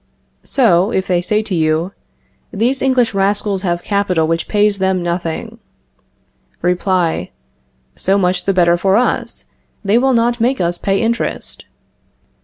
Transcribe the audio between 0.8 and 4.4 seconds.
if they say to you: These English rascals have capital